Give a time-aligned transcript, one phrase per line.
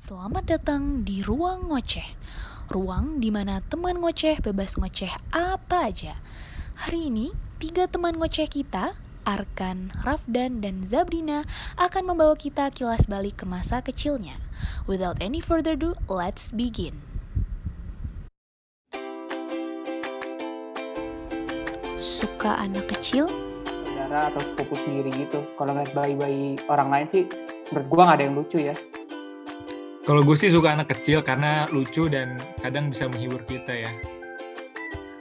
[0.00, 2.16] Selamat datang di Ruang Ngoceh.
[2.72, 6.16] Ruang di mana teman ngoceh bebas ngoceh apa aja.
[6.88, 8.96] Hari ini, tiga teman ngoceh kita,
[9.28, 11.44] Arkan, Rafdan, dan Zabrina
[11.76, 14.40] akan membawa kita kilas balik ke masa kecilnya.
[14.88, 17.04] Without any further ado, let's begin.
[22.00, 23.28] Suka anak kecil?
[23.84, 25.44] saudara atau sepupu sendiri gitu.
[25.60, 27.28] Kalau ngeliat bayi-bayi orang lain sih,
[27.68, 28.72] menurut gua nggak ada yang lucu ya.
[30.10, 33.90] Kalau gue sih suka anak kecil karena lucu dan kadang bisa menghibur kita ya.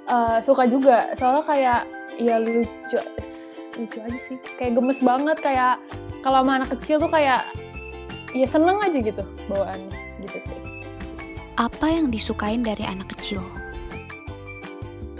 [0.09, 1.81] Uh, suka juga, soalnya kayak
[2.17, 2.97] ya lucu,
[3.77, 4.41] lucu aja sih.
[4.57, 5.77] Kayak gemes banget, kayak
[6.25, 7.45] kalau sama anak kecil tuh kayak
[8.33, 9.93] ya seneng aja gitu bawaannya
[10.25, 10.57] gitu sih.
[11.61, 13.45] Apa yang disukain dari anak kecil?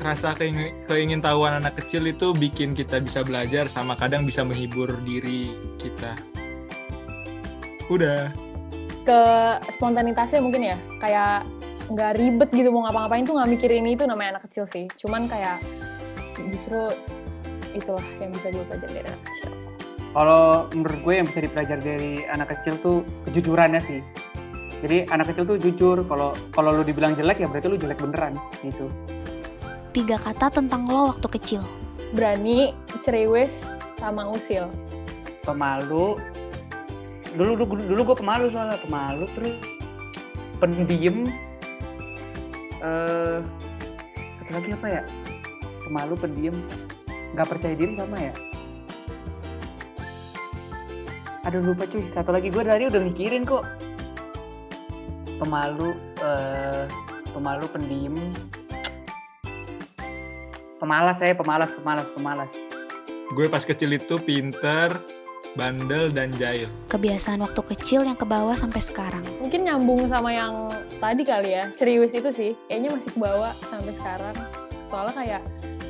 [0.01, 4.89] Rasa keingin, keingin tahuan anak kecil itu bikin kita bisa belajar sama kadang bisa menghibur
[5.05, 6.17] diri kita.
[7.85, 8.48] Udah.
[9.09, 9.21] Ke
[9.73, 11.49] spontanitasnya mungkin ya, kayak
[11.89, 14.85] nggak ribet gitu mau ngapa-ngapain tuh nggak mikirin itu namanya anak kecil sih.
[15.01, 15.57] Cuman kayak
[16.53, 16.93] justru
[17.73, 19.49] itulah yang bisa gue pelajari dari anak kecil.
[20.13, 20.45] Kalau
[20.77, 23.99] menurut gue yang bisa dipelajari dari anak kecil tuh kejujurannya sih.
[24.85, 25.97] Jadi anak kecil tuh jujur.
[26.05, 28.85] Kalau kalau lu dibilang jelek ya berarti lu jelek beneran gitu.
[29.89, 31.65] Tiga kata tentang lo waktu kecil.
[32.13, 33.65] Berani, cerewes,
[33.97, 34.69] sama usil.
[35.41, 36.13] Pemalu.
[37.39, 39.55] Dulu dulu, dulu gue pemalu soalnya pemalu terus
[40.59, 41.23] pendiam.
[42.83, 43.39] Eh
[44.43, 45.01] satu lagi apa ya?
[45.87, 46.55] Pemalu, pendiam,
[47.31, 48.33] nggak percaya diri sama ya.
[51.47, 52.03] Aduh lupa cuy.
[52.11, 53.63] Satu lagi gue dari udah mikirin kok.
[55.39, 56.83] Pemalu, eh
[57.31, 58.19] pemalu, pendiam,
[60.83, 62.51] pemalas saya pemalas pemalas pemalas
[63.31, 64.99] Gue pas kecil itu pinter,
[65.57, 66.69] bandel, dan jahil.
[66.91, 69.25] Kebiasaan waktu kecil yang kebawa sampai sekarang.
[69.41, 70.69] Mungkin nyambung sama yang
[71.01, 72.51] tadi kali ya, ceriwis itu sih.
[72.67, 74.35] Kayaknya masih kebawa sampai sekarang.
[74.89, 75.41] Soalnya kayak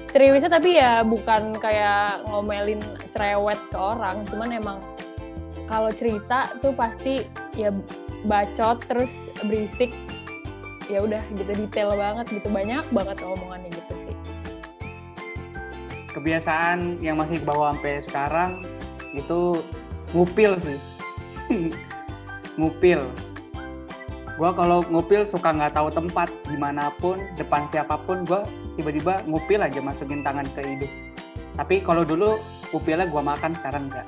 [0.10, 2.82] ceriwisnya tapi ya bukan kayak ngomelin
[3.12, 4.78] cerewet ke orang, cuman emang
[5.70, 7.22] kalau cerita tuh pasti
[7.54, 7.70] ya
[8.26, 9.94] bacot terus berisik
[10.90, 14.16] ya udah gitu detail banget gitu banyak banget omongannya gitu sih
[16.12, 18.52] kebiasaan yang masih bawa sampai sekarang
[19.14, 19.62] itu
[20.14, 20.80] ngupil sih
[22.60, 23.02] ngupil
[24.40, 28.40] gue kalau ngupil suka nggak tahu tempat di mana pun depan siapa pun gue
[28.80, 30.94] tiba-tiba ngupil aja masukin tangan ke hidung
[31.60, 32.40] tapi kalau dulu
[32.72, 34.08] ngupilnya gue makan sekarang enggak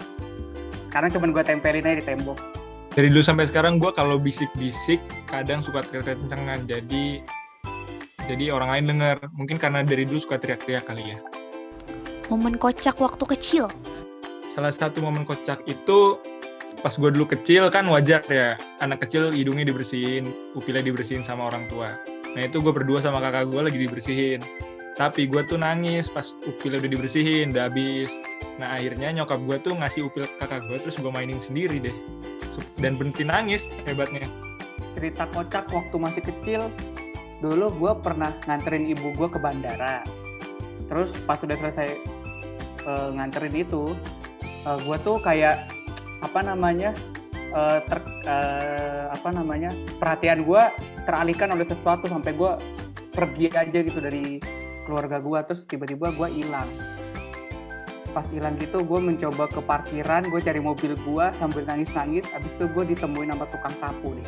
[0.88, 2.40] sekarang cuma gue tempelin aja di tembok
[2.92, 7.24] Dari dulu sampai sekarang gue kalau bisik-bisik kadang suka teriak-teriakan jadi
[8.32, 9.18] jadi orang lain dengar.
[9.36, 11.18] Mungkin karena dari dulu suka teriak-teriak kali ya.
[12.32, 13.66] Momen kocak waktu kecil.
[14.52, 16.20] Salah satu momen kocak itu
[16.82, 21.68] pas gue dulu kecil kan wajar ya anak kecil hidungnya dibersihin, upilnya dibersihin sama orang
[21.72, 21.96] tua.
[22.36, 24.40] Nah itu gue berdua sama kakak gue lagi dibersihin.
[25.00, 28.12] Tapi gue tuh nangis pas upilnya udah dibersihin, udah habis.
[28.60, 31.96] Nah akhirnya nyokap gue tuh ngasih upil kakak gue terus gue mainin sendiri deh.
[32.84, 34.28] Dan berhenti nangis hebatnya.
[34.92, 36.62] cerita kocak waktu masih kecil
[37.42, 40.06] dulu gue pernah nganterin ibu gue ke bandara
[40.86, 41.90] terus pas udah selesai
[42.86, 43.98] uh, nganterin itu
[44.66, 45.70] uh, gue tuh kayak
[46.22, 46.94] apa namanya
[47.54, 48.00] uh, ter,
[48.30, 50.64] uh, apa namanya perhatian gue
[51.06, 52.52] teralihkan oleh sesuatu sampai gue
[53.12, 54.38] pergi aja gitu dari
[54.86, 56.70] keluarga gue terus tiba-tiba gue hilang.
[58.12, 62.66] Pas hilang gitu gue mencoba ke parkiran gue cari mobil gue sambil nangis-nangis abis itu
[62.68, 64.28] gue ditemuin sama tukang sapu nih.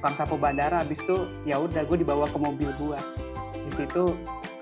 [0.00, 2.98] Tukang sapu bandara abis itu ya udah gue dibawa ke mobil gue
[3.64, 4.12] di situ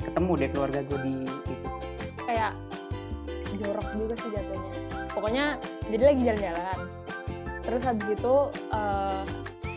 [0.02, 1.70] ketemu deh keluarga gue di itu
[2.22, 2.52] kayak
[3.58, 4.81] jorok juga sih jatuhnya
[5.12, 5.56] pokoknya
[5.88, 6.78] jadi lagi jalan-jalan.
[7.62, 8.34] Terus habis itu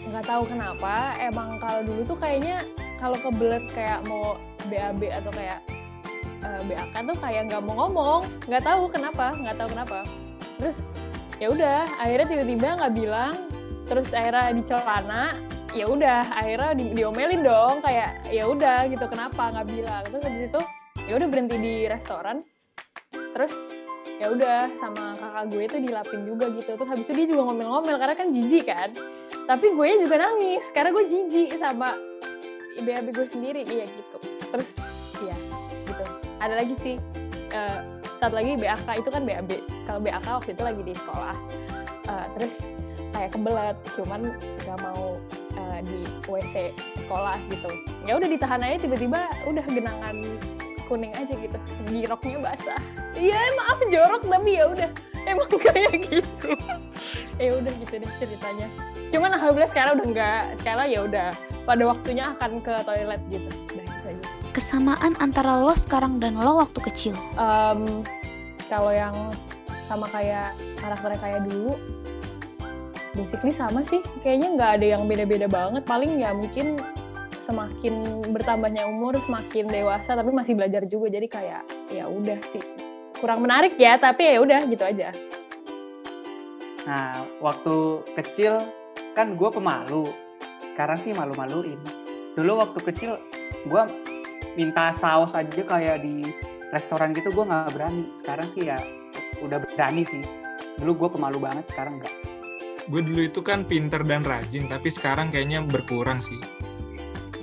[0.09, 2.65] nggak uh, tahu kenapa emang kalau dulu tuh kayaknya
[2.97, 4.39] kalau kebelet kayak mau
[4.71, 5.59] BAB atau kayak
[6.41, 8.21] uh, BAK tuh kayak nggak mau ngomong.
[8.49, 9.99] Nggak tahu kenapa nggak tahu kenapa.
[10.57, 10.77] Terus
[11.37, 13.33] ya udah akhirnya tiba-tiba nggak bilang.
[13.85, 15.23] Terus akhirnya di celana
[15.75, 20.03] ya udah akhirnya di, diomelin dong kayak ya udah gitu kenapa nggak bilang.
[20.09, 20.61] Terus habis itu
[21.05, 22.41] ya udah berhenti di restoran.
[23.13, 23.53] Terus
[24.15, 26.71] ya udah sama kakak gue itu dilapin juga gitu.
[26.79, 28.89] Terus habis itu dia juga ngomel-ngomel karena kan jijik kan.
[29.45, 31.99] Tapi gue juga nangis karena gue jijik sama
[32.79, 33.61] BAB gue sendiri.
[33.67, 34.17] Iya gitu.
[34.51, 34.69] Terus
[35.23, 35.35] ya
[35.87, 36.03] gitu.
[36.39, 36.95] Ada lagi sih
[37.55, 37.79] uh,
[38.19, 39.51] satu lagi BAK itu kan BAB
[39.85, 41.35] kalau BAK waktu itu lagi di sekolah.
[42.05, 42.53] Uh, terus
[43.15, 44.21] kayak kebelet cuman
[44.63, 45.15] nggak mau
[45.59, 46.71] uh, di WC
[47.05, 47.69] sekolah gitu.
[48.03, 50.15] Ya udah ditahan aja tiba-tiba udah genangan
[50.85, 51.57] kuning aja gitu.
[51.89, 52.79] Giroknya basah.
[53.17, 54.89] Iya maaf jorok tapi ya udah.
[55.25, 56.51] Emang kayak gitu.
[57.41, 58.67] Ya udah gitu deh ceritanya.
[59.09, 61.27] Cuman alhamdulillah sekarang udah enggak sekarang ya udah
[61.65, 63.49] pada waktunya akan ke toilet gitu.
[63.73, 64.25] Udah gitu aja.
[64.55, 67.15] Kesamaan antara lo sekarang dan lo waktu kecil.
[67.35, 68.05] Em,
[68.71, 69.13] kalau yang
[69.85, 71.75] sama kayak karakternya kayak dulu
[73.15, 74.03] basically sama sih.
[74.21, 75.83] Kayaknya nggak ada yang beda-beda banget.
[75.87, 76.79] Paling ya mungkin
[77.45, 81.63] semakin bertambahnya umur semakin dewasa tapi masih belajar juga jadi kayak
[81.93, 82.63] ya udah sih
[83.21, 85.13] kurang menarik ya tapi ya udah gitu aja
[86.85, 88.61] Nah, waktu kecil
[89.17, 90.05] kan gue pemalu.
[90.73, 91.81] Sekarang sih malu-maluin.
[92.37, 93.11] Dulu waktu kecil
[93.65, 93.83] gue
[94.53, 96.29] minta saus aja kayak di
[96.69, 98.05] restoran gitu gue nggak berani.
[98.21, 98.77] Sekarang sih ya
[99.41, 100.21] udah berani sih.
[100.77, 102.13] Dulu gue pemalu banget, sekarang enggak.
[102.85, 106.37] Gue dulu itu kan pinter dan rajin, tapi sekarang kayaknya berkurang sih.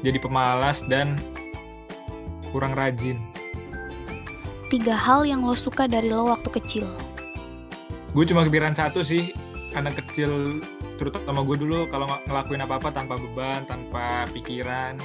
[0.03, 1.15] Jadi pemalas dan
[2.51, 3.17] kurang rajin.
[4.67, 6.87] Tiga hal yang lo suka dari lo waktu kecil.
[8.13, 9.33] Gue cuma kepikiran satu sih,
[9.73, 10.61] anak kecil
[11.01, 15.01] terutama gue dulu kalau ng- ngelakuin apa-apa tanpa beban, tanpa pikiran,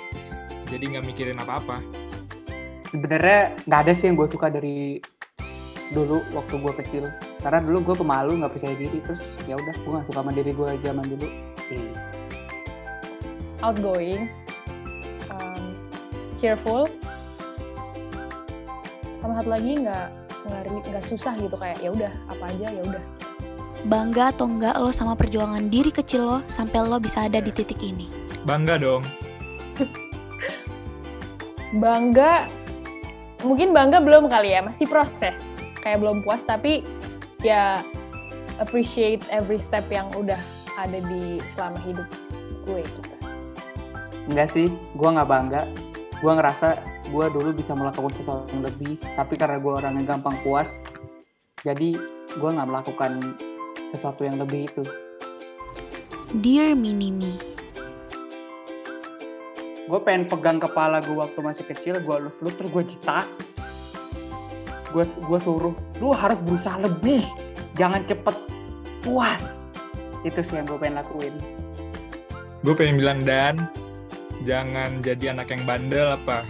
[0.68, 1.80] jadi nggak mikirin apa-apa.
[2.92, 5.00] Sebenarnya nggak ada sih yang gue suka dari
[5.96, 7.04] dulu waktu gue kecil.
[7.40, 9.00] Karena dulu gue pemalu, nggak percaya diri.
[9.00, 11.28] Terus ya udah, gue nggak suka sama diri gue zaman dulu.
[11.68, 11.94] Iya.
[13.66, 14.30] outgoing
[16.38, 16.86] cheerful
[19.20, 20.08] sama satu lagi nggak
[20.88, 23.04] nggak susah gitu kayak ya udah apa aja ya udah
[23.86, 27.78] Bangga atau enggak lo sama perjuangan diri kecil lo sampai lo bisa ada di titik
[27.80, 28.10] ini.
[28.42, 29.06] Bangga dong.
[31.84, 32.50] bangga
[33.46, 35.38] mungkin bangga belum kali ya masih proses
[35.84, 36.82] kayak belum puas tapi
[37.46, 37.86] ya
[38.58, 40.40] appreciate every step yang udah
[40.80, 42.08] ada di selama hidup
[42.66, 43.18] gue gitu
[44.28, 45.64] Enggak sih, gue nggak bangga.
[46.18, 46.82] Gue ngerasa
[47.14, 50.74] gue dulu bisa melakukan sesuatu yang lebih, tapi karena gue orang yang gampang puas,
[51.62, 51.94] jadi
[52.38, 53.38] gue nggak melakukan
[53.94, 54.84] sesuatu yang lebih itu.
[56.44, 57.58] Dear Minimi,
[59.88, 63.24] Gue pengen pegang kepala gue waktu masih kecil, gue elus-elus terus gue cita.
[64.92, 65.72] Gue gue suruh,
[66.04, 67.24] lu harus berusaha lebih,
[67.80, 68.36] jangan cepet
[69.00, 69.64] puas.
[70.28, 71.32] Itu sih yang gue pengen lakuin.
[72.68, 73.64] Gue pengen bilang dan
[74.46, 76.46] jangan jadi anak yang bandel apa.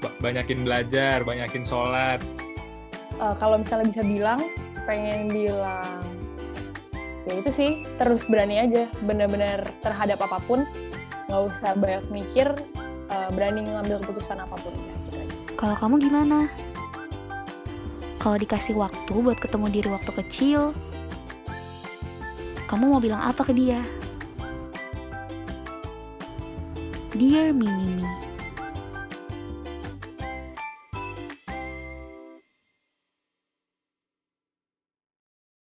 [0.00, 2.20] Ba- Banyakin belajar, banyakin sholat.
[3.16, 4.40] Eh, kalau misalnya bisa bilang
[4.84, 6.04] pengen bilang
[7.26, 10.62] ya itu sih terus berani aja bener-bener terhadap apa pun
[11.26, 12.46] nggak usah banyak mikir
[13.10, 16.46] eh, berani ngambil keputusan apa pun ya, gitu aja kalau kamu gimana?
[18.20, 20.74] Kalau dikasih waktu buat ketemu diri waktu kecil,
[22.66, 23.80] kamu mau bilang apa ke dia?
[27.18, 28.04] Dear Minimi,